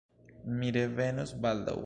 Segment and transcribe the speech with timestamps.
[0.61, 1.79] Mi revenos baldaŭ.